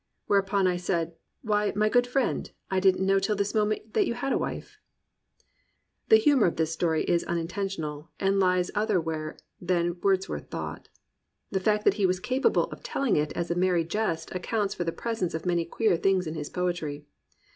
'Where 0.25 0.39
upon 0.39 0.65
I 0.65 0.77
said, 0.77 1.13
*W^hy, 1.45 1.75
my 1.75 1.87
good 1.87 2.07
friend, 2.07 2.49
I 2.71 2.79
didn't 2.79 3.05
know 3.05 3.19
till 3.19 3.35
this 3.35 3.53
moment 3.53 3.93
that 3.93 4.07
you 4.07 4.15
had 4.15 4.33
a 4.33 4.37
wife 4.39 4.79
!'"The 6.09 6.17
hu 6.17 6.35
mour 6.37 6.47
of 6.47 6.55
this 6.55 6.73
story 6.73 7.03
is 7.03 7.23
unintentional 7.25 8.09
and 8.19 8.39
lies 8.39 8.71
other 8.73 8.99
where 8.99 9.37
than 9.61 10.01
Wordsworth 10.01 10.49
thought. 10.49 10.89
The 11.51 11.59
fact 11.59 11.83
that 11.85 11.93
he 12.01 12.07
was 12.07 12.19
capable 12.19 12.63
of 12.71 12.81
telling 12.81 13.15
it 13.15 13.31
as 13.33 13.51
a 13.51 13.55
merry 13.55 13.83
jest 13.85 14.33
accounts 14.33 14.73
for 14.73 14.83
the 14.85 14.91
presence 14.91 15.35
of 15.35 15.45
many 15.45 15.65
queer 15.65 15.95
things 15.97 16.25
in 16.25 16.33
his 16.33 16.49
poetry. 16.49 17.05